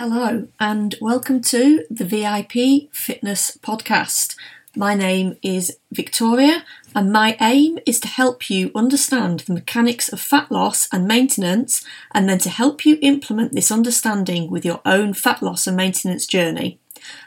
Hello, 0.00 0.46
and 0.60 0.94
welcome 1.00 1.40
to 1.40 1.84
the 1.90 2.04
VIP 2.04 2.88
Fitness 2.94 3.58
Podcast. 3.60 4.36
My 4.76 4.94
name 4.94 5.36
is 5.42 5.76
Victoria, 5.90 6.64
and 6.94 7.12
my 7.12 7.36
aim 7.40 7.80
is 7.84 7.98
to 8.02 8.06
help 8.06 8.48
you 8.48 8.70
understand 8.76 9.40
the 9.40 9.54
mechanics 9.54 10.08
of 10.08 10.20
fat 10.20 10.52
loss 10.52 10.86
and 10.92 11.08
maintenance, 11.08 11.84
and 12.12 12.28
then 12.28 12.38
to 12.38 12.48
help 12.48 12.86
you 12.86 12.98
implement 13.02 13.54
this 13.54 13.72
understanding 13.72 14.48
with 14.48 14.64
your 14.64 14.80
own 14.84 15.14
fat 15.14 15.42
loss 15.42 15.66
and 15.66 15.76
maintenance 15.76 16.28
journey. 16.28 16.78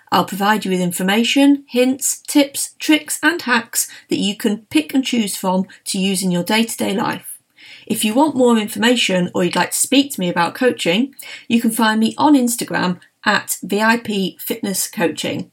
I'll 0.10 0.24
provide 0.24 0.64
you 0.64 0.72
with 0.72 0.80
information, 0.80 1.66
hints, 1.68 2.22
tips, 2.22 2.76
tricks, 2.80 3.20
and 3.22 3.42
hacks 3.42 3.90
that 4.08 4.20
you 4.20 4.38
can 4.38 4.60
pick 4.68 4.94
and 4.94 5.04
choose 5.04 5.36
from 5.36 5.68
to 5.88 6.00
use 6.00 6.24
in 6.24 6.32
your 6.32 6.44
day 6.44 6.64
to 6.64 6.78
day 6.78 6.94
life. 6.94 7.31
If 7.92 8.06
you 8.06 8.14
want 8.14 8.38
more 8.38 8.58
information 8.58 9.30
or 9.36 9.44
you'd 9.44 9.58
like 9.58 9.72
to 9.72 9.78
speak 9.78 10.14
to 10.14 10.20
me 10.22 10.30
about 10.30 10.56
coaching, 10.56 11.14
you 11.50 11.60
can 11.60 11.72
find 11.72 12.00
me 12.00 12.16
on 12.18 12.36
Instagram 12.36 13.02
at 13.26 13.58
VIP 13.62 14.40
Fitness 14.40 14.90
Coaching. 14.90 15.52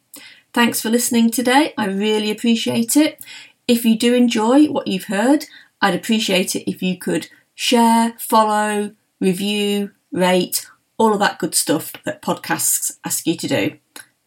Thanks 0.53 0.81
for 0.81 0.89
listening 0.89 1.33
today. 1.33 1.75
I 1.77 1.87
really 1.87 2.31
appreciate 2.31 2.97
it. 2.97 3.25
If 3.67 3.85
you 3.85 3.99
do 3.99 4.15
enjoy 4.15 4.67
what 4.67 4.87
you've 4.87 5.07
heard, 5.07 5.47
I'd 5.83 5.97
appreciate 5.97 6.55
it 6.55 6.71
if 6.71 6.81
you 6.81 6.97
could 6.97 7.29
share, 7.57 8.15
follow, 8.21 8.95
review, 9.19 9.91
rate, 10.13 10.65
all 10.97 11.15
of 11.15 11.19
that 11.19 11.41
good 11.41 11.57
stuff 11.57 11.93
that 12.05 12.23
podcasts 12.23 12.99
ask 13.05 13.27
you 13.27 13.37
to 13.37 13.49
do. 13.49 13.79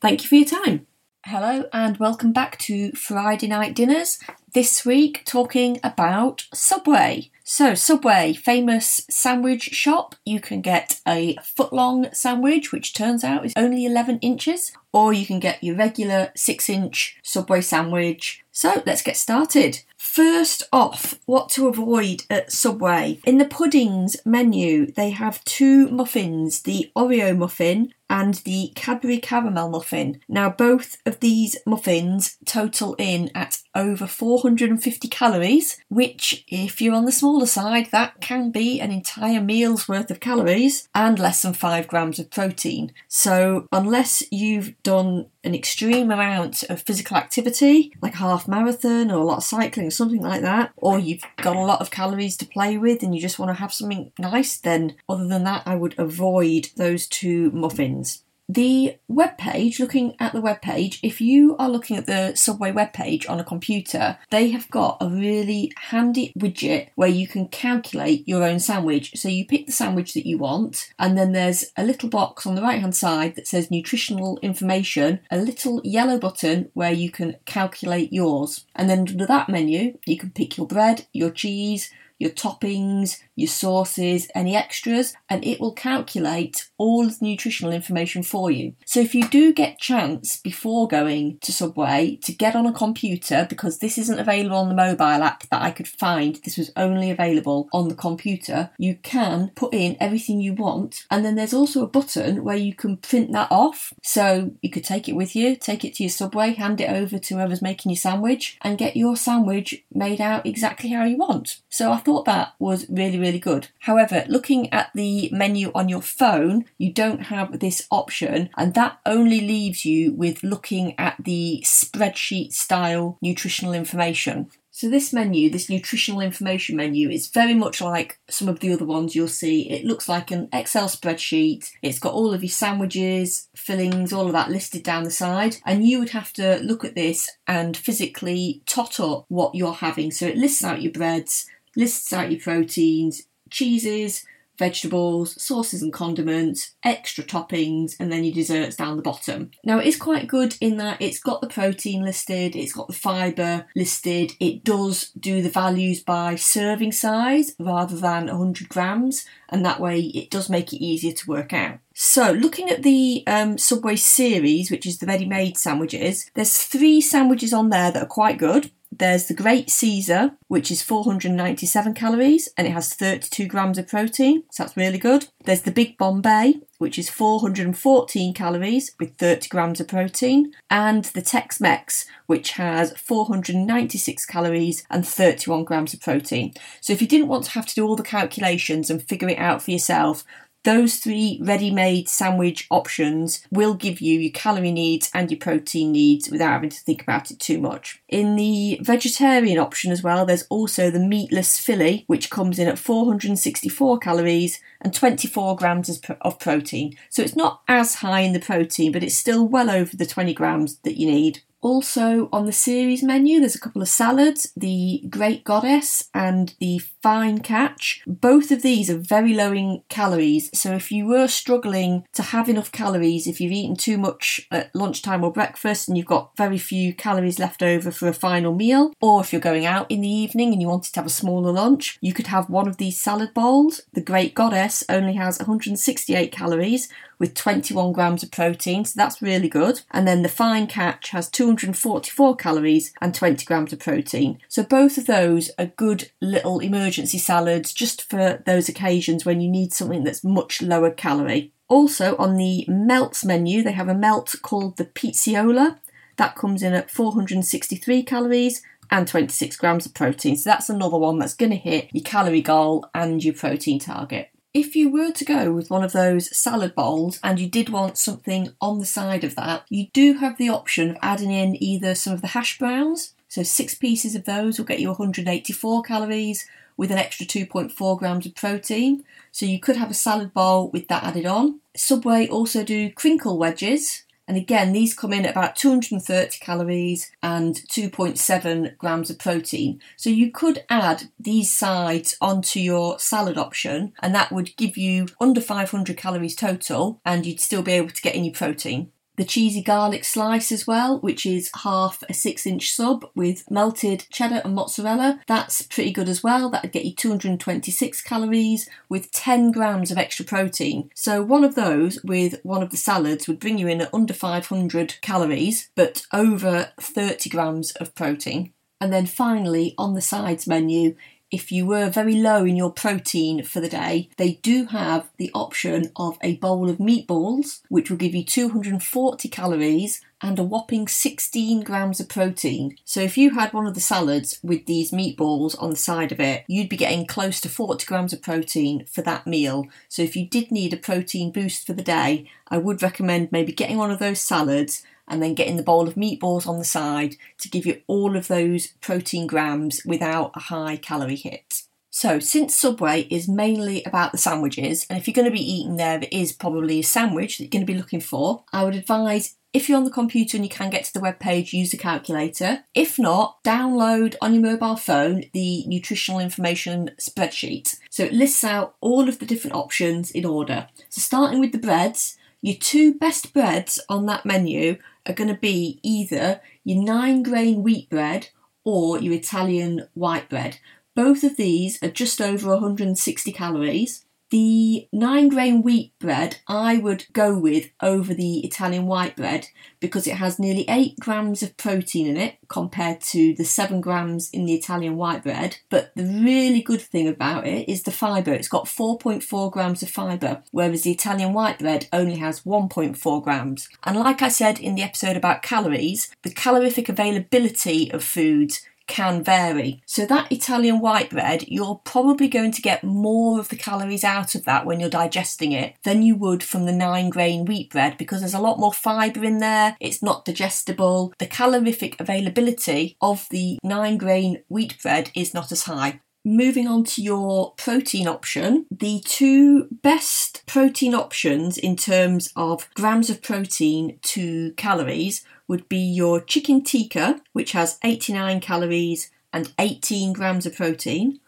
Thank 0.02 0.24
you 0.24 0.28
for 0.28 0.36
your 0.36 0.66
time. 0.66 0.86
Hello 1.24 1.64
and 1.72 1.96
welcome 1.96 2.34
back 2.34 2.60
to 2.60 2.92
Friday 2.92 3.48
Night 3.48 3.74
Dinners. 3.74 4.20
This 4.54 4.84
week, 4.84 5.24
talking 5.24 5.80
about 5.82 6.48
Subway. 6.54 7.31
So, 7.54 7.76
Subway, 7.76 8.32
famous 8.32 9.06
sandwich 9.10 9.64
shop. 9.74 10.16
You 10.24 10.40
can 10.40 10.62
get 10.62 11.02
a 11.06 11.36
foot 11.44 11.74
long 11.74 12.08
sandwich, 12.14 12.72
which 12.72 12.94
turns 12.94 13.26
out 13.26 13.46
is 13.46 13.52
only 13.58 13.86
11 13.86 14.20
inches, 14.20 14.72
or 14.94 15.12
you 15.12 15.26
can 15.26 15.42
get 15.42 15.62
your 15.62 15.76
regular 15.76 16.32
6 16.34 16.70
inch 16.70 17.20
Subway 17.24 17.60
sandwich. 17.60 18.42
So, 18.54 18.82
let's 18.86 19.02
get 19.02 19.18
started. 19.18 19.82
First 20.04 20.64
off, 20.74 21.20
what 21.26 21.50
to 21.50 21.68
avoid 21.68 22.24
at 22.28 22.52
Subway. 22.52 23.20
In 23.24 23.38
the 23.38 23.46
puddings 23.46 24.18
menu, 24.26 24.92
they 24.92 25.12
have 25.12 25.44
two 25.46 25.90
muffins 25.90 26.64
the 26.64 26.92
Oreo 26.98 27.38
muffin 27.38 27.94
and 28.12 28.34
the 28.44 28.74
Cadbury 28.76 29.20
caramel 29.20 29.70
muffin. 29.70 30.20
Now, 30.28 30.50
both 30.50 30.98
of 31.06 31.22
these 31.22 31.56
muffins 31.66 32.38
total 32.46 32.94
in 32.96 33.32
at 33.34 33.60
over 33.74 34.06
450 34.06 35.08
calories, 35.08 35.78
which, 35.88 36.44
if 36.50 36.82
you're 36.82 36.94
on 36.94 37.06
the 37.06 37.14
smaller 37.14 37.46
side, 37.46 37.88
that 37.92 38.20
can 38.20 38.52
be 38.52 38.82
an 38.82 38.92
entire 38.92 39.40
meal's 39.40 39.88
worth 39.88 40.12
of 40.12 40.20
calories 40.20 40.90
and 40.94 41.20
less 41.20 41.42
than 41.42 41.54
5 41.54 41.88
grams 41.88 42.20
of 42.20 42.30
protein. 42.30 42.92
So, 43.08 43.68
unless 43.72 44.24
you've 44.30 44.74
done 44.84 45.28
an 45.46 45.56
extreme 45.56 46.12
amount 46.12 46.64
of 46.64 46.82
physical 46.82 47.16
activity, 47.16 47.94
like 48.02 48.16
a 48.16 48.18
half 48.18 48.46
marathon 48.46 49.10
or 49.10 49.20
a 49.20 49.24
lot 49.24 49.38
of 49.38 49.44
cycling 49.46 49.90
something 49.92 50.22
like 50.22 50.42
that, 50.42 50.72
or 50.78 51.00
you've 51.00 51.24
got 51.38 51.56
a 51.56 51.62
lot 51.62 51.82
of 51.82 51.92
calories 51.92 52.38
to 52.38 52.46
play 52.46 52.78
with 52.78 53.04
and 53.04 53.14
you 53.14 53.22
just 53.22 53.40
want 53.40 53.50
to 53.50 53.62
have 53.62 53.74
something 53.74 54.12
nice, 54.18 54.58
then 54.58 54.96
other 55.08 55.28
than 55.28 55.44
that, 55.44 55.64
I 55.66 55.76
would 55.76 55.98
avoid 55.98 56.70
those 56.76 57.08
two 57.08 57.52
muffins. 57.52 58.24
The 58.52 58.98
web 59.08 59.38
page, 59.38 59.80
looking 59.80 60.14
at 60.20 60.34
the 60.34 60.42
web 60.42 60.62
page, 60.62 61.00
if 61.02 61.22
you 61.22 61.56
are 61.56 61.70
looking 61.70 61.96
at 61.96 62.06
the 62.06 62.36
Subway 62.36 62.74
web 62.74 62.92
page 62.92 63.26
on 63.26 63.40
a 63.40 63.46
computer, 63.46 64.18
they 64.30 64.50
have 64.50 64.70
got 64.70 64.98
a 65.00 65.08
really 65.08 65.72
handy 65.78 66.34
widget 66.38 66.90
where 66.96 67.08
you 67.08 67.30
can 67.30 67.48
calculate 67.48 68.28
your 68.28 68.44
own 68.44 68.60
sandwich. 68.60 69.14
So 69.16 69.30
you 69.30 69.46
pick 69.46 69.68
the 69.68 69.72
sandwich 69.72 70.14
that 70.16 70.28
you 70.28 70.38
want, 70.38 70.90
and 71.00 71.18
then 71.18 71.32
there's 71.32 71.72
a 71.78 71.86
little 71.86 72.10
box 72.10 72.46
on 72.46 72.56
the 72.56 72.62
right 72.62 72.82
hand 72.82 72.94
side 72.94 73.38
that 73.38 73.48
says 73.48 73.72
nutritional 73.72 74.38
information, 74.42 75.22
a 75.32 75.38
little 75.38 75.80
yellow 75.86 76.20
button 76.20 76.72
where 76.74 76.92
you 76.92 77.10
can 77.10 77.38
calculate 77.46 78.12
yours. 78.12 78.66
And 78.76 78.90
then 78.90 79.08
under 79.08 79.26
that 79.28 79.48
menu, 79.48 79.98
you 80.06 80.18
can 80.18 80.32
pick 80.32 80.58
your 80.58 80.68
bread, 80.68 81.08
your 81.14 81.32
cheese, 81.32 81.90
your 82.22 82.30
toppings, 82.30 83.20
your 83.36 83.48
sauces, 83.48 84.30
any 84.36 84.56
extras, 84.56 85.16
and 85.30 85.44
it 85.44 85.60
will 85.60 85.74
calculate 85.74 86.70
all 86.78 87.08
the 87.08 87.18
nutritional 87.22 87.74
information 87.74 88.22
for 88.22 88.52
you. 88.52 88.74
So 88.86 89.00
if 89.00 89.16
you 89.16 89.28
do 89.28 89.52
get 89.54 89.80
chance 89.80 90.38
before 90.38 90.88
going 90.88 91.40
to 91.40 91.52
Subway 91.52 92.18
to 92.24 92.32
get 92.32 92.56
on 92.56 92.68
a 92.68 92.74
computer, 92.74 93.48
because 93.50 93.80
this 93.80 93.98
isn't 93.98 94.20
available 94.20 94.58
on 94.58 94.70
the 94.70 94.76
mobile 94.76 95.24
app 95.24 95.50
that 95.50 95.62
I 95.62 95.72
could 95.72 95.88
find, 95.88 96.40
this 96.44 96.58
was 96.58 96.72
only 96.76 97.10
available 97.10 97.68
on 97.74 97.88
the 97.88 97.96
computer, 97.96 98.70
you 98.78 98.96
can 99.02 99.52
put 99.56 99.74
in 99.74 99.98
everything 100.00 100.40
you 100.40 100.54
want, 100.54 101.06
and 101.10 101.26
then 101.26 101.36
there's 101.36 101.54
also 101.54 101.84
a 101.84 101.88
button 101.88 102.44
where 102.44 102.56
you 102.56 102.76
can 102.76 102.98
print 102.98 103.32
that 103.32 103.52
off. 103.52 103.94
So 104.04 104.52
you 104.62 104.70
could 104.70 104.84
take 104.84 105.10
it 105.10 105.16
with 105.16 105.36
you, 105.36 105.56
take 105.56 105.84
it 105.84 105.96
to 105.96 106.04
your 106.04 106.12
Subway, 106.12 106.54
hand 106.54 106.80
it 106.80 106.90
over 106.92 107.18
to 107.18 107.34
whoever's 107.34 107.62
making 107.62 107.92
your 107.92 107.98
sandwich, 107.98 108.58
and 108.62 108.78
get 108.78 108.96
your 108.96 109.16
sandwich 109.16 109.84
made 109.92 110.22
out 110.22 110.46
exactly 110.46 110.92
how 110.92 111.06
you 111.06 111.18
want. 111.18 111.62
So 111.70 111.92
I 111.92 111.98
thought 111.98 112.11
that 112.26 112.54
was 112.60 112.86
really, 112.90 113.20
really 113.20 113.40
good. 113.40 113.70
However, 113.80 114.24
looking 114.28 114.72
at 114.74 114.92
the 114.94 115.30
menu 115.32 115.72
on 115.74 115.90
your 115.90 116.02
phone, 116.02 116.66
you 116.78 116.92
don't 116.94 117.24
have 117.24 117.60
this 117.60 117.88
option, 117.90 118.50
and 118.58 118.74
that 118.74 119.00
only 119.06 119.42
leaves 119.42 119.86
you 119.86 120.14
with 120.14 120.44
looking 120.44 120.94
at 121.00 121.16
the 121.24 121.62
spreadsheet 121.66 122.54
style 122.54 123.18
nutritional 123.22 123.74
information. 123.74 124.50
So 124.74 124.90
this 124.90 125.12
menu, 125.12 125.50
this 125.50 125.70
nutritional 125.70 126.22
information 126.22 126.78
menu, 126.78 127.10
is 127.10 127.28
very 127.28 127.54
much 127.54 127.82
like 127.82 128.18
some 128.30 128.48
of 128.48 128.62
the 128.62 128.72
other 128.72 128.86
ones 128.86 129.16
you'll 129.16 129.28
see. 129.28 129.70
It 129.70 129.86
looks 129.86 130.08
like 130.08 130.32
an 130.32 130.48
Excel 130.54 130.88
spreadsheet. 130.88 131.70
It's 131.82 132.00
got 132.00 132.14
all 132.14 132.34
of 132.34 132.42
your 132.42 132.50
sandwiches, 132.50 133.50
fillings, 133.54 134.14
all 134.14 134.28
of 134.28 134.34
that 134.34 134.50
listed 134.50 134.82
down 134.82 135.04
the 135.04 135.12
side. 135.12 135.58
And 135.66 135.86
you 135.86 136.00
would 136.00 136.12
have 136.12 136.32
to 136.34 136.60
look 136.64 136.86
at 136.86 136.96
this 136.96 137.30
and 137.46 137.76
physically 137.76 138.64
tot 138.66 139.00
up 139.00 139.26
what 139.28 139.56
you're 139.56 139.74
having. 139.74 140.10
So 140.10 140.26
it 140.26 140.38
lists 140.38 140.64
out 140.64 140.82
your 140.82 140.94
breads, 140.94 141.48
lists 141.76 142.12
out 142.14 142.32
your 142.32 142.40
proteins, 142.40 143.24
cheeses, 143.50 144.26
vegetables, 144.62 145.42
sauces 145.42 145.82
and 145.82 145.92
condiments, 145.92 146.76
extra 146.84 147.24
toppings, 147.24 147.96
and 148.00 148.12
then 148.12 148.24
your 148.24 148.34
desserts 148.34 148.76
down 148.76 148.96
the 148.96 149.02
bottom. 149.02 149.50
Now, 149.64 149.80
it 149.80 149.88
is 149.88 149.98
quite 149.98 150.28
good 150.28 150.56
in 150.62 150.78
that 150.78 151.02
it's 151.02 151.20
got 151.20 151.42
the 151.42 151.48
protein 151.48 152.04
listed, 152.04 152.56
it's 152.56 152.72
got 152.72 152.88
the 152.88 152.94
fibre 152.94 153.66
listed, 153.76 154.34
it 154.40 154.64
does 154.64 155.10
do 155.20 155.42
the 155.42 155.50
values 155.50 156.04
by 156.04 156.36
serving 156.36 156.92
size 156.92 157.56
rather 157.58 157.96
than 157.96 158.28
100 158.28 158.70
grams, 158.70 159.26
and 159.50 159.66
that 159.66 159.80
way 159.80 160.00
it 160.00 160.30
does 160.30 160.48
make 160.48 160.72
it 160.72 160.86
easier 160.86 161.14
to 161.14 161.30
work 161.30 161.54
out. 161.54 161.80
So, 161.96 162.32
looking 162.32 162.70
at 162.70 162.84
the 162.84 163.24
um, 163.26 163.58
Subway 163.58 163.96
series, 163.96 164.70
which 164.70 164.86
is 164.86 165.00
the 165.00 165.08
ready 165.08 165.26
made 165.26 165.58
sandwiches, 165.58 166.30
there's 166.36 166.60
three 166.60 167.02
sandwiches 167.02 167.52
on 167.52 167.70
there 167.70 167.92
that 167.92 168.04
are 168.04 168.06
quite 168.06 168.38
good. 168.38 168.70
There's 168.92 169.28
the 169.28 169.34
Great 169.34 169.70
Caesar, 169.70 170.34
which 170.48 170.70
is 170.70 170.82
497 170.82 171.94
calories 171.94 172.50
and 172.58 172.68
it 172.68 172.72
has 172.72 172.94
32 172.94 173.48
grams 173.48 173.78
of 173.78 173.88
protein, 173.88 174.44
so 174.52 174.64
that's 174.64 174.76
really 174.76 174.98
good. 174.98 175.28
There's 175.46 175.62
the 175.62 175.72
Big 175.72 175.98
Bombay, 175.98 176.56
which 176.78 177.00
is 177.00 177.10
414 177.10 178.34
calories 178.34 178.92
with 179.00 179.16
30 179.16 179.48
grams 179.48 179.80
of 179.80 179.88
protein, 179.88 180.52
and 180.70 181.06
the 181.06 181.22
Tex 181.22 181.62
Mex, 181.62 182.06
which 182.26 182.52
has 182.52 182.92
496 182.98 184.26
calories 184.26 184.84
and 184.90 185.08
31 185.08 185.64
grams 185.64 185.94
of 185.94 186.02
protein. 186.02 186.54
So, 186.82 186.92
if 186.92 187.02
you 187.02 187.08
didn't 187.08 187.30
want 187.30 187.46
to 187.46 187.52
have 187.52 187.66
to 187.68 187.76
do 187.76 187.88
all 187.88 187.96
the 187.96 188.04
calculations 188.04 188.90
and 188.90 189.02
figure 189.02 189.30
it 189.30 189.38
out 189.38 189.62
for 189.62 189.72
yourself, 189.72 190.26
those 190.64 190.98
three 190.98 191.40
ready 191.44 191.72
made 191.72 192.08
sandwich 192.08 192.68
options 192.70 193.46
will 193.52 193.74
give 193.74 194.00
you 194.00 194.20
your 194.20 194.32
calorie 194.32 194.72
needs 194.72 195.10
and 195.14 195.32
your 195.32 195.40
protein 195.40 195.92
needs 195.92 196.30
without 196.30 196.52
having 196.52 196.70
to 196.70 196.80
think 196.80 197.02
about 197.02 197.32
it 197.32 197.40
too 197.40 197.60
much. 197.60 198.02
In 198.08 198.36
the 198.36 198.80
vegetarian 198.82 199.58
option 199.58 199.92
as 199.92 200.04
well, 200.04 200.26
there's 200.26 200.46
also 200.50 200.92
the 200.92 201.00
meatless 201.00 201.60
Philly, 201.60 202.04
which 202.08 202.30
comes 202.30 202.60
in 202.60 202.68
at 202.68 202.80
464 202.80 204.00
calories 204.00 204.60
and 204.82 204.94
24 204.94 205.56
grams 205.56 206.02
of 206.22 206.40
protein. 206.40 206.96
So 207.10 207.24
it's 207.24 207.36
not 207.36 207.62
as 207.68 207.96
high 207.96 208.22
in 208.22 208.34
the 208.34 208.40
protein, 208.40 208.92
but 208.92 209.04
it's 209.04 209.18
still 209.18 209.48
well 209.48 209.70
over 209.70 209.96
the 209.96 210.06
20 210.06 210.34
grams 210.34 210.78
that 210.80 211.00
you 211.00 211.08
need. 211.08 211.42
Also 211.62 212.28
on 212.34 212.46
the 212.46 212.52
series 212.52 213.04
menu, 213.04 213.40
there's 213.40 213.56
a 213.56 213.60
couple 213.60 213.82
of 213.82 213.88
salads, 213.88 214.52
the 214.58 215.04
Great 215.10 215.44
Goddess 215.44 216.10
and 216.14 216.56
the 216.60 216.80
Fine 217.04 217.40
Catch. 217.40 218.02
Both 218.08 218.50
of 218.52 218.64
these 218.64 218.90
are 218.90 218.98
very 218.98 219.34
low 219.36 219.54
in 219.54 219.84
calories, 219.88 220.50
so 220.58 220.74
if 220.74 220.92
you 220.92 221.06
were 221.06 221.28
struggling 221.28 222.06
to 222.14 222.24
have 222.24 222.50
enough 222.50 222.72
calories, 222.72 223.28
if 223.28 223.40
you've 223.40 223.52
eaten 223.52 223.76
too 223.76 224.00
much 224.00 224.48
at 224.50 224.74
lunchtime 224.76 225.24
or 225.24 225.32
breakfast 225.32 225.88
and 225.88 225.98
you've 225.98 226.08
got 226.08 226.36
very 226.36 226.58
few 226.58 226.94
calories 226.94 227.38
left 227.38 227.62
over 227.62 227.92
for 227.92 228.08
a 228.08 228.14
final 228.14 228.56
meal, 228.56 228.94
or 229.00 229.22
if 229.22 229.32
you're 229.32 229.40
going 229.40 229.66
out 229.66 229.90
in 229.92 230.02
the 230.02 230.10
evening 230.10 230.52
and 230.52 230.62
you 230.62 230.68
wanted 230.68 230.94
to 230.94 231.00
have 231.00 231.08
a 231.08 231.10
smaller 231.10 231.52
lunch, 231.52 232.00
you 232.02 232.14
could 232.14 232.28
have 232.28 232.50
one 232.50 232.68
of 232.68 232.78
these 232.78 233.00
salad 233.00 233.34
bowls. 233.36 233.82
The 233.94 234.02
Great 234.02 234.34
Goddess 234.34 234.84
only 234.90 235.14
has 235.14 235.38
168 235.38 236.32
calories 236.32 236.90
with 237.22 237.36
21 237.36 237.94
grams 237.94 238.24
of 238.24 238.32
protein, 238.32 238.84
so 238.84 238.94
that's 238.96 239.22
really 239.22 239.48
good. 239.48 239.82
And 239.92 240.08
then 240.08 240.24
the 240.24 240.28
Fine 240.28 240.66
Catch 240.66 241.10
has 241.10 241.30
244 241.30 242.36
calories 242.36 242.92
and 243.00 243.14
20 243.14 243.46
grams 243.46 243.72
of 243.72 243.80
protein. 243.80 244.40
So 244.48 244.64
both 244.64 244.98
of 244.98 245.06
those 245.06 245.52
are 245.60 245.68
good 245.68 246.10
little 246.20 246.60
emergency 246.60 247.20
salads 247.20 247.74
just 247.74 248.10
for 248.10 248.42
those 248.48 248.68
occasions 248.68 249.24
when 249.24 249.40
you 249.40 249.52
need 249.52 249.72
something 249.72 250.04
that's 250.04 250.24
much 250.24 250.64
lower 250.64 250.90
calorie. 250.90 251.54
Also, 251.68 252.18
on 252.18 252.38
the 252.38 252.66
melts 252.68 253.24
menu, 253.24 253.62
they 253.62 253.74
have 253.74 253.88
a 253.88 253.94
melt 253.94 254.34
called 254.42 254.78
the 254.78 254.86
Pizziola. 254.86 255.78
That 256.18 256.36
comes 256.36 256.64
in 256.64 256.74
at 256.74 256.90
463 256.90 258.02
calories 258.02 258.64
and 258.90 259.08
26 259.08 259.58
grams 259.58 259.86
of 259.86 259.94
protein. 259.94 260.36
So 260.36 260.50
that's 260.50 260.70
another 260.70 260.98
one 260.98 261.20
that's 261.20 261.36
going 261.36 261.52
to 261.52 261.56
hit 261.56 261.90
your 261.94 262.04
calorie 262.04 262.42
goal 262.42 262.90
and 262.96 263.24
your 263.24 263.36
protein 263.36 263.78
target. 263.78 264.32
If 264.54 264.76
you 264.76 264.90
were 264.90 265.12
to 265.12 265.24
go 265.24 265.54
with 265.54 265.70
one 265.70 265.82
of 265.82 265.94
those 265.94 266.36
salad 266.36 266.76
bowls 266.76 267.22
and 267.24 267.40
you 267.40 267.48
did 267.48 267.70
want 267.70 267.98
something 267.98 268.54
on 268.60 268.80
the 268.80 268.86
side 268.86 269.24
of 269.24 269.36
that, 269.36 269.66
you 269.70 269.88
do 269.94 270.16
have 270.16 270.38
the 270.38 270.50
option 270.50 270.90
of 270.90 270.98
adding 271.02 271.32
in 271.32 271.62
either 271.64 271.96
some 271.96 272.12
of 272.12 272.20
the 272.20 272.28
hash 272.28 272.60
browns. 272.60 273.14
So, 273.30 273.44
six 273.44 273.76
pieces 273.76 274.14
of 274.14 274.26
those 274.26 274.58
will 274.58 274.66
get 274.66 274.82
you 274.82 274.90
184 274.90 275.84
calories 275.84 276.50
with 276.76 276.92
an 276.92 276.98
extra 276.98 277.26
2.4 277.26 277.98
grams 277.98 278.26
of 278.26 278.36
protein. 278.36 279.06
So, 279.32 279.46
you 279.46 279.58
could 279.58 279.78
have 279.78 279.90
a 279.90 279.94
salad 279.94 280.34
bowl 280.34 280.70
with 280.70 280.90
that 280.90 281.04
added 281.04 281.26
on. 281.26 281.62
Subway 281.74 282.28
also 282.28 282.66
do 282.66 282.92
crinkle 282.92 283.38
wedges, 283.38 284.04
and 284.32 284.38
again, 284.38 284.72
these 284.72 284.94
come 284.94 285.12
in 285.12 285.26
at 285.26 285.32
about 285.32 285.58
230 285.58 286.40
calories 286.40 287.12
and 287.22 287.54
2.7 287.54 288.78
grams 288.78 289.10
of 289.10 289.20
protein. 289.20 289.82
So 289.98 290.10
you 290.10 290.32
could 290.32 290.64
add 290.70 291.10
these 291.20 291.54
sides 291.54 292.16
onto 292.22 292.62
your 292.62 292.98
salad 292.98 293.38
option, 293.38 293.92
and 294.00 294.16
that 294.16 294.32
would 294.32 294.56
give 294.56 294.78
you 294.78 295.08
under 295.20 295.42
500 295.42 295.98
calories 295.98 296.34
total, 296.34 297.02
and 297.04 297.26
you'd 297.26 297.42
still 297.42 297.62
be 297.62 297.74
able 297.74 297.90
to 297.90 298.02
get 298.02 298.16
in 298.16 298.24
your 298.24 298.34
protein 298.34 298.94
the 299.22 299.28
cheesy 299.28 299.62
garlic 299.62 300.04
slice 300.04 300.52
as 300.52 300.66
well, 300.66 300.98
which 300.98 301.28
is 301.28 301.52
half 301.64 302.04
a 302.10 302.14
six 302.14 302.48
inch 302.48 302.74
sub 302.74 303.08
with 303.14 303.44
melted 303.52 304.08
cheddar 304.10 304.42
and 304.44 304.56
mozzarella. 304.56 305.20
That's 305.28 305.62
pretty 305.62 305.92
good 305.92 306.10
as 306.10 306.24
well. 306.24 306.50
That'd 306.50 306.72
get 306.72 306.86
you 306.86 306.96
226 306.96 308.02
calories 308.02 308.68
with 308.90 309.12
10 309.12 309.52
grams 309.52 309.92
of 309.92 310.00
extra 310.00 310.26
protein. 310.26 310.90
So 310.96 311.22
one 311.22 311.44
of 311.44 311.54
those 311.54 312.04
with 312.04 312.40
one 312.42 312.64
of 312.64 312.72
the 312.72 312.78
salads 312.78 313.28
would 313.28 313.40
bring 313.40 313.60
you 313.60 313.68
in 313.68 313.82
at 313.82 313.94
under 313.94 314.16
500 314.16 314.96
calories, 315.02 315.70
but 315.76 316.04
over 316.12 316.72
30 316.80 317.30
grams 317.30 317.74
of 317.74 317.94
protein. 317.94 318.54
And 318.80 318.92
then 318.92 319.06
finally, 319.06 319.76
on 319.78 319.94
the 319.94 320.02
sides 320.02 320.48
menu, 320.48 320.96
if 321.32 321.52
you 321.52 321.66
were 321.66 321.90
very 321.90 322.16
low 322.16 322.44
in 322.44 322.56
your 322.56 322.72
protein 322.72 323.44
for 323.44 323.62
the 323.62 323.70
day, 323.70 324.10
they 324.18 324.34
do 324.44 324.66
have 324.66 325.10
the 325.18 325.32
option 325.34 325.92
of 325.96 326.18
a 326.22 326.36
bowl 326.36 326.70
of 326.70 326.78
meatballs, 326.78 327.62
which 327.70 327.90
will 327.90 327.98
give 327.98 328.14
you 328.14 328.24
240 328.24 329.30
calories 329.30 330.02
and 330.22 330.38
a 330.38 330.44
whopping 330.44 330.88
16 330.88 331.62
grams 331.62 332.00
of 332.00 332.10
protein. 332.10 332.76
So 332.86 333.00
if 333.00 333.18
you 333.18 333.32
had 333.32 333.54
one 333.54 333.66
of 333.66 333.74
the 333.74 333.82
salads 333.82 334.40
with 334.44 334.66
these 334.66 334.92
meatballs 334.92 335.60
on 335.62 335.72
the 335.72 335.76
side 335.76 336.12
of 336.12 336.20
it, 336.20 336.44
you'd 336.48 336.70
be 336.70 336.78
getting 336.78 337.08
close 337.08 337.42
to 337.42 337.50
40 337.50 337.86
grams 337.86 338.14
of 338.14 338.22
protein 338.22 338.86
for 338.86 339.02
that 339.02 339.26
meal. 339.26 339.66
So 339.90 340.04
if 340.04 340.16
you 340.16 340.28
did 340.28 340.52
need 340.52 340.74
a 340.74 340.78
protein 340.78 341.32
boost 341.32 341.66
for 341.66 341.74
the 341.74 341.82
day, 341.82 342.30
I 342.50 342.58
would 342.58 342.84
recommend 342.84 343.32
maybe 343.32 343.52
getting 343.52 343.78
one 343.78 343.92
of 343.92 344.00
those 344.00 344.20
salads 344.20 344.84
and 345.12 345.22
then 345.22 345.36
getting 345.36 345.58
the 345.58 345.64
bowl 345.64 345.88
of 345.88 345.96
meatballs 345.96 346.48
on 346.48 346.58
the 346.58 346.66
side 346.66 347.16
to 347.40 347.50
give 347.50 347.66
you 347.66 347.82
all 347.86 348.16
of 348.16 348.28
those 348.28 348.68
protein 348.82 349.28
grams 349.28 349.84
without 349.86 350.32
a 350.36 350.40
high 350.40 350.78
calorie 350.78 351.16
hit. 351.16 351.64
So, 351.94 352.20
since 352.20 352.56
Subway 352.56 353.02
is 353.12 353.28
mainly 353.28 353.84
about 353.84 354.14
the 354.14 354.18
sandwiches, 354.18 354.88
and 354.90 354.98
if 354.98 355.08
you're 355.08 355.14
going 355.14 355.26
to 355.26 355.32
be 355.32 355.52
eating 355.52 355.76
there, 355.76 356.00
it 356.02 356.14
is 356.14 356.32
probably 356.32 356.80
a 356.80 356.84
sandwich 356.84 357.38
that 357.38 357.44
you're 357.44 357.50
going 357.50 357.66
to 357.66 357.72
be 357.72 357.78
looking 357.78 358.00
for, 358.00 358.46
I 358.54 358.64
would 358.64 358.76
advise 358.76 359.36
if 359.54 359.68
you're 359.68 359.78
on 359.78 359.84
the 359.84 359.92
computer 359.92 360.38
and 360.38 360.46
you 360.46 360.50
can 360.50 360.70
get 360.70 360.86
to 360.86 360.94
the 360.94 361.02
web 361.02 361.20
page, 361.20 361.54
use 361.54 361.72
the 361.72 361.78
calculator. 361.78 362.64
If 362.74 362.98
not, 362.98 363.44
download 363.44 364.16
on 364.22 364.34
your 364.34 364.42
mobile 364.42 364.78
phone 364.78 365.26
the 365.34 365.66
nutritional 365.68 366.22
information 366.22 366.92
spreadsheet. 366.98 367.78
So 367.90 368.06
it 368.06 368.14
lists 368.14 368.46
out 368.46 368.76
all 368.80 369.10
of 369.10 369.20
the 369.20 369.26
different 369.26 369.58
options 369.58 370.12
in 370.12 370.26
order. 370.26 370.70
So 370.90 371.02
starting 371.02 371.42
with 371.42 371.52
the 371.52 371.58
breads, 371.58 372.18
your 372.42 372.56
two 372.56 372.94
best 372.96 373.34
breads 373.34 373.80
on 373.88 374.06
that 374.08 374.26
menu 374.26 374.78
are 375.06 375.14
going 375.14 375.30
to 375.30 375.40
be 375.40 375.80
either 375.84 376.42
your 376.64 376.84
nine 376.84 377.24
grain 377.24 377.64
wheat 377.64 377.90
bread 377.90 378.30
or 378.64 379.00
your 379.00 379.14
Italian 379.14 379.88
white 379.94 380.30
bread. 380.30 380.60
Both 380.96 381.24
of 381.24 381.38
these 381.38 381.82
are 381.82 381.90
just 381.90 382.22
over 382.22 382.50
160 382.50 383.32
calories. 383.32 384.06
The 384.32 384.88
nine 384.94 385.28
grain 385.28 385.62
wheat 385.62 385.92
bread 386.00 386.38
I 386.48 386.78
would 386.78 387.06
go 387.12 387.38
with 387.38 387.70
over 387.82 388.14
the 388.14 388.40
Italian 388.46 388.88
white 388.88 389.18
bread 389.18 389.48
because 389.82 390.08
it 390.08 390.16
has 390.16 390.40
nearly 390.40 390.64
eight 390.70 390.98
grams 391.02 391.44
of 391.44 391.58
protein 391.58 392.08
in 392.08 392.16
it 392.16 392.38
compared 392.48 393.02
to 393.02 393.36
the 393.36 393.44
seven 393.44 393.82
grams 393.82 394.30
in 394.30 394.46
the 394.46 394.54
Italian 394.54 394.96
white 394.96 395.24
bread. 395.24 395.58
But 395.70 395.92
the 395.96 396.06
really 396.06 396.62
good 396.62 396.82
thing 396.82 397.10
about 397.10 397.46
it 397.46 397.68
is 397.68 397.84
the 397.84 397.92
fibre. 397.92 398.32
It's 398.34 398.48
got 398.48 398.68
4.4 398.68 399.52
grams 399.52 399.84
of 399.84 399.90
fibre, 399.90 400.44
whereas 400.52 400.84
the 400.84 400.92
Italian 400.92 401.34
white 401.34 401.60
bread 401.60 401.90
only 401.92 402.16
has 402.16 402.42
1.4 402.42 403.24
grams. 403.24 403.68
And 403.84 403.98
like 403.98 404.22
I 404.22 404.30
said 404.30 404.60
in 404.60 404.76
the 404.76 404.84
episode 404.84 405.18
about 405.18 405.42
calories, 405.42 406.10
the 406.24 406.32
calorific 406.32 406.88
availability 406.88 407.92
of 407.92 408.02
foods 408.02 408.62
can 408.88 409.24
vary. 409.24 409.82
So, 409.86 410.06
that 410.06 410.32
Italian 410.32 410.80
white 410.80 411.10
bread, 411.10 411.46
you're 411.48 411.82
probably 411.84 412.28
going 412.28 412.52
to 412.52 412.62
get 412.62 412.84
more 412.84 413.40
of 413.40 413.50
the 413.50 413.56
calories 413.56 414.04
out 414.04 414.36
of 414.36 414.46
that 414.46 414.66
when 414.66 414.80
you're 414.80 414.90
digesting 414.90 415.52
it 415.52 415.76
than 415.84 416.02
you 416.02 416.16
would 416.16 416.44
from 416.44 416.66
the 416.66 416.72
nine 416.72 417.10
grain 417.10 417.46
wheat 417.46 417.72
bread 417.72 417.98
because 417.98 418.22
there's 418.22 418.34
a 418.34 418.40
lot 418.40 418.60
more 418.60 418.74
fibre 418.74 419.24
in 419.24 419.40
there, 419.40 419.76
it's 419.80 420.04
not 420.04 420.26
digestible. 420.26 421.14
The 421.18 421.28
calorific 421.28 422.00
availability 422.00 422.98
of 423.02 423.28
the 423.30 423.60
nine 423.64 423.98
grain 423.98 424.44
wheat 424.50 424.82
bread 424.82 425.12
is 425.16 425.34
not 425.34 425.52
as 425.52 425.64
high. 425.64 426.02
Moving 426.24 426.68
on 426.68 426.84
to 426.84 427.02
your 427.02 427.54
protein 427.56 428.08
option, 428.08 428.68
the 428.70 429.02
two 429.04 429.68
best 429.72 430.44
protein 430.46 430.94
options 430.94 431.58
in 431.58 431.76
terms 431.76 432.32
of 432.36 432.70
grams 432.76 433.10
of 433.10 433.24
protein 433.24 433.98
to 434.04 434.52
calories 434.52 435.26
would 435.52 435.68
be 435.68 435.78
your 435.78 436.22
chicken 436.22 436.64
tikka, 436.64 437.22
which 437.34 437.52
has 437.52 437.78
89 437.84 438.40
calories 438.40 439.12
and 439.34 439.54
18 439.60 440.14
grams 440.14 440.46
of 440.46 440.56
protein, 440.56 441.20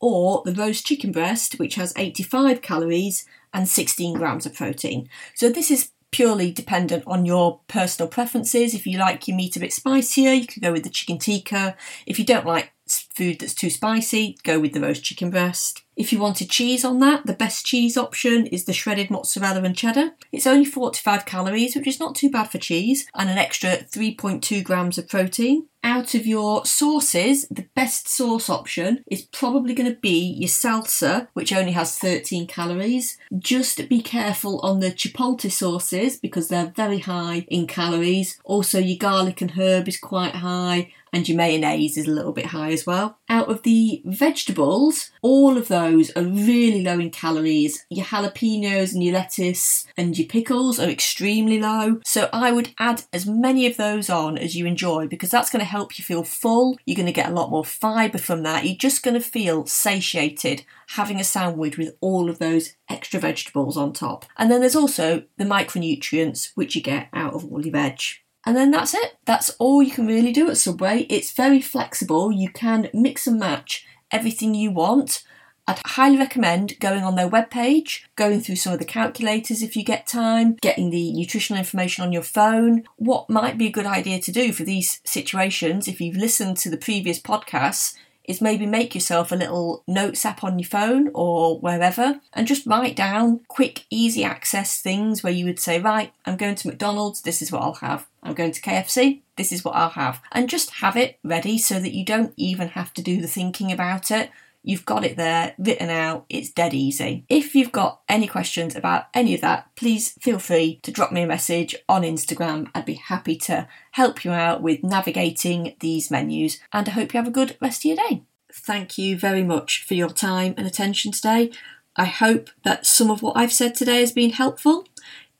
or 0.00 0.42
the 0.46 0.54
roast 0.54 0.86
chicken 0.86 1.12
breast, 1.12 1.58
which 1.58 1.74
has 1.74 1.92
85 1.94 2.62
calories 2.62 3.26
and 3.52 3.68
16 3.68 4.14
grams 4.14 4.46
of 4.46 4.54
protein. 4.54 5.10
So 5.34 5.50
this 5.50 5.70
is 5.70 5.90
purely 6.10 6.50
dependent 6.50 7.04
on 7.06 7.26
your 7.26 7.60
personal 7.68 8.08
preferences. 8.08 8.72
If 8.72 8.86
you 8.86 8.96
like 8.96 9.28
your 9.28 9.36
meat 9.36 9.56
a 9.56 9.60
bit 9.60 9.74
spicier, 9.74 10.32
you 10.32 10.46
could 10.46 10.62
go 10.62 10.72
with 10.72 10.84
the 10.84 10.88
chicken 10.88 11.18
tikka. 11.18 11.76
If 12.06 12.18
you 12.18 12.24
don't 12.24 12.46
like 12.46 12.72
food 12.88 13.40
that's 13.40 13.52
too 13.52 13.68
spicy, 13.68 14.38
go 14.42 14.58
with 14.58 14.72
the 14.72 14.80
roast 14.80 15.04
chicken 15.04 15.28
breast. 15.28 15.82
If 15.96 16.12
you 16.12 16.18
wanted 16.18 16.50
cheese 16.50 16.84
on 16.84 16.98
that, 17.00 17.24
the 17.24 17.32
best 17.32 17.64
cheese 17.64 17.96
option 17.96 18.46
is 18.46 18.64
the 18.64 18.74
shredded 18.74 19.10
mozzarella 19.10 19.62
and 19.62 19.76
cheddar. 19.76 20.12
It's 20.30 20.46
only 20.46 20.66
45 20.66 21.24
calories, 21.24 21.74
which 21.74 21.86
is 21.86 21.98
not 21.98 22.14
too 22.14 22.30
bad 22.30 22.50
for 22.50 22.58
cheese, 22.58 23.06
and 23.14 23.30
an 23.30 23.38
extra 23.38 23.78
3.2 23.78 24.62
grams 24.62 24.98
of 24.98 25.08
protein. 25.08 25.68
Out 25.82 26.14
of 26.14 26.26
your 26.26 26.66
sauces, 26.66 27.46
the 27.48 27.68
best 27.76 28.08
sauce 28.08 28.50
option 28.50 29.04
is 29.06 29.22
probably 29.22 29.72
going 29.72 29.88
to 29.88 29.98
be 30.00 30.18
your 30.18 30.48
salsa, 30.48 31.28
which 31.32 31.52
only 31.52 31.72
has 31.72 31.96
13 31.96 32.48
calories. 32.48 33.16
Just 33.38 33.88
be 33.88 34.02
careful 34.02 34.58
on 34.64 34.80
the 34.80 34.90
chipotle 34.90 35.50
sauces 35.50 36.16
because 36.18 36.48
they're 36.48 36.72
very 36.74 36.98
high 36.98 37.46
in 37.48 37.68
calories. 37.68 38.38
Also, 38.44 38.80
your 38.80 38.98
garlic 38.98 39.40
and 39.40 39.52
herb 39.52 39.86
is 39.86 39.96
quite 39.96 40.34
high, 40.34 40.92
and 41.16 41.26
your 41.26 41.38
mayonnaise 41.38 41.96
is 41.96 42.06
a 42.06 42.10
little 42.10 42.32
bit 42.32 42.44
high 42.44 42.72
as 42.72 42.84
well. 42.84 43.18
Out 43.26 43.48
of 43.48 43.62
the 43.62 44.02
vegetables, 44.04 45.10
all 45.22 45.56
of 45.56 45.68
those 45.68 46.10
are 46.10 46.22
really 46.22 46.82
low 46.82 46.98
in 46.98 47.08
calories. 47.08 47.86
Your 47.88 48.04
jalapenos 48.04 48.92
and 48.92 49.02
your 49.02 49.14
lettuce 49.14 49.86
and 49.96 50.16
your 50.18 50.28
pickles 50.28 50.78
are 50.78 50.90
extremely 50.90 51.58
low. 51.58 52.00
So 52.04 52.28
I 52.34 52.52
would 52.52 52.74
add 52.78 53.04
as 53.14 53.24
many 53.24 53.66
of 53.66 53.78
those 53.78 54.10
on 54.10 54.36
as 54.36 54.56
you 54.56 54.66
enjoy 54.66 55.08
because 55.08 55.30
that's 55.30 55.48
going 55.48 55.60
to 55.60 55.64
help 55.64 55.98
you 55.98 56.04
feel 56.04 56.22
full. 56.22 56.78
You're 56.84 56.96
going 56.96 57.06
to 57.06 57.12
get 57.12 57.30
a 57.30 57.34
lot 57.34 57.50
more 57.50 57.64
fibre 57.64 58.18
from 58.18 58.42
that. 58.42 58.66
You're 58.66 58.76
just 58.76 59.02
going 59.02 59.14
to 59.14 59.20
feel 59.20 59.64
satiated 59.64 60.66
having 60.90 61.18
a 61.18 61.24
sandwich 61.24 61.78
with 61.78 61.96
all 62.02 62.28
of 62.28 62.38
those 62.38 62.74
extra 62.90 63.18
vegetables 63.18 63.78
on 63.78 63.94
top. 63.94 64.26
And 64.36 64.50
then 64.50 64.60
there's 64.60 64.76
also 64.76 65.22
the 65.38 65.44
micronutrients 65.44 66.50
which 66.54 66.76
you 66.76 66.82
get 66.82 67.08
out 67.14 67.32
of 67.32 67.50
all 67.50 67.64
your 67.64 67.72
veg. 67.72 68.02
And 68.46 68.56
then 68.56 68.70
that's 68.70 68.94
it. 68.94 69.18
That's 69.24 69.50
all 69.58 69.82
you 69.82 69.90
can 69.90 70.06
really 70.06 70.32
do 70.32 70.48
at 70.48 70.56
Subway. 70.56 71.00
It's 71.10 71.32
very 71.32 71.60
flexible. 71.60 72.30
You 72.30 72.48
can 72.48 72.88
mix 72.94 73.26
and 73.26 73.40
match 73.40 73.84
everything 74.12 74.54
you 74.54 74.70
want. 74.70 75.24
I'd 75.68 75.80
highly 75.84 76.16
recommend 76.16 76.78
going 76.78 77.02
on 77.02 77.16
their 77.16 77.28
webpage, 77.28 78.02
going 78.14 78.40
through 78.40 78.54
some 78.54 78.72
of 78.72 78.78
the 78.78 78.84
calculators 78.84 79.62
if 79.62 79.74
you 79.74 79.82
get 79.82 80.06
time, 80.06 80.54
getting 80.60 80.90
the 80.90 81.12
nutritional 81.12 81.58
information 81.58 82.04
on 82.04 82.12
your 82.12 82.22
phone. 82.22 82.84
What 82.94 83.28
might 83.28 83.58
be 83.58 83.66
a 83.66 83.72
good 83.72 83.84
idea 83.84 84.20
to 84.20 84.30
do 84.30 84.52
for 84.52 84.62
these 84.62 85.00
situations, 85.04 85.88
if 85.88 86.00
you've 86.00 86.16
listened 86.16 86.56
to 86.58 86.70
the 86.70 86.76
previous 86.76 87.20
podcasts, 87.20 87.94
is 88.28 88.40
maybe 88.40 88.66
make 88.66 88.94
yourself 88.94 89.32
a 89.32 89.36
little 89.36 89.82
notes 89.86 90.24
app 90.24 90.42
on 90.44 90.58
your 90.58 90.68
phone 90.68 91.10
or 91.14 91.58
wherever 91.58 92.20
and 92.32 92.46
just 92.46 92.66
write 92.66 92.96
down 92.96 93.40
quick, 93.48 93.84
easy 93.90 94.24
access 94.24 94.80
things 94.80 95.22
where 95.22 95.32
you 95.32 95.44
would 95.44 95.60
say, 95.60 95.80
right, 95.80 96.12
I'm 96.24 96.36
going 96.36 96.54
to 96.56 96.68
McDonald's, 96.68 97.22
this 97.22 97.42
is 97.42 97.52
what 97.52 97.62
I'll 97.62 97.74
have. 97.74 98.06
I'm 98.22 98.34
going 98.34 98.52
to 98.52 98.60
KFC, 98.60 99.20
this 99.36 99.52
is 99.52 99.64
what 99.64 99.76
I'll 99.76 99.90
have. 99.90 100.20
And 100.32 100.48
just 100.48 100.70
have 100.76 100.96
it 100.96 101.18
ready 101.22 101.58
so 101.58 101.78
that 101.78 101.94
you 101.94 102.04
don't 102.04 102.32
even 102.36 102.68
have 102.68 102.92
to 102.94 103.02
do 103.02 103.20
the 103.20 103.28
thinking 103.28 103.70
about 103.70 104.10
it. 104.10 104.30
You've 104.66 104.84
got 104.84 105.04
it 105.04 105.16
there 105.16 105.54
written 105.58 105.90
out, 105.90 106.26
it's 106.28 106.50
dead 106.50 106.74
easy. 106.74 107.24
If 107.28 107.54
you've 107.54 107.70
got 107.70 108.00
any 108.08 108.26
questions 108.26 108.74
about 108.74 109.04
any 109.14 109.32
of 109.32 109.40
that, 109.42 109.70
please 109.76 110.14
feel 110.20 110.40
free 110.40 110.80
to 110.82 110.90
drop 110.90 111.12
me 111.12 111.22
a 111.22 111.26
message 111.26 111.76
on 111.88 112.02
Instagram. 112.02 112.68
I'd 112.74 112.84
be 112.84 112.94
happy 112.94 113.36
to 113.36 113.68
help 113.92 114.24
you 114.24 114.32
out 114.32 114.62
with 114.62 114.82
navigating 114.82 115.76
these 115.78 116.10
menus, 116.10 116.58
and 116.72 116.88
I 116.88 116.90
hope 116.90 117.14
you 117.14 117.18
have 117.18 117.28
a 117.28 117.30
good 117.30 117.56
rest 117.62 117.84
of 117.84 117.90
your 117.90 118.08
day. 118.08 118.24
Thank 118.52 118.98
you 118.98 119.16
very 119.16 119.44
much 119.44 119.84
for 119.84 119.94
your 119.94 120.10
time 120.10 120.54
and 120.56 120.66
attention 120.66 121.12
today. 121.12 121.52
I 121.94 122.06
hope 122.06 122.50
that 122.64 122.86
some 122.86 123.08
of 123.08 123.22
what 123.22 123.36
I've 123.36 123.52
said 123.52 123.76
today 123.76 124.00
has 124.00 124.10
been 124.10 124.30
helpful. 124.30 124.84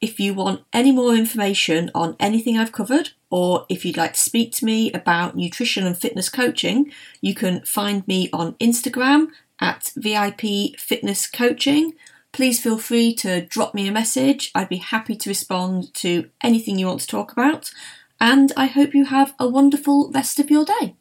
If 0.00 0.21
you 0.21 0.35
want 0.35 0.62
any 0.73 0.92
more 0.92 1.16
information 1.16 1.90
on 1.97 2.14
anything 2.21 2.56
I've 2.56 2.71
covered, 2.71 3.11
or 3.30 3.66
if 3.68 3.85
you'd 3.85 3.97
like 3.97 4.14
to 4.14 4.21
speak 4.21 4.52
to 4.52 4.64
me 4.64 4.92
about 4.92 5.37
nutrition 5.37 5.87
and 5.87 5.99
fitness 5.99 6.28
coaching, 6.28 6.92
you 7.21 7.35
can 7.35 7.62
find 7.64 8.06
me 8.06 8.28
on 8.33 8.54
Instagram 8.54 9.28
at 9.61 9.92
VIP 9.97 10.78
Fitness 10.78 11.26
Coaching. 11.26 11.95
Please 12.33 12.61
feel 12.61 12.78
free 12.78 13.14
to 13.14 13.47
drop 13.47 13.75
me 13.75 13.88
a 13.88 13.92
message. 13.92 14.50
I'd 14.54 14.68
be 14.68 14.76
happy 14.76 15.16
to 15.16 15.30
respond 15.30 15.95
to 15.95 16.30
anything 16.42 16.78
you 16.78 16.87
want 16.87 17.00
to 17.00 17.06
talk 17.06 17.33
about. 17.33 17.71
And 18.21 18.52
I 18.56 18.66
hope 18.66 18.95
you 18.95 19.06
have 19.06 19.35
a 19.38 19.49
wonderful 19.49 20.11
rest 20.12 20.38
of 20.38 20.50
your 20.50 20.64
day. 20.64 20.97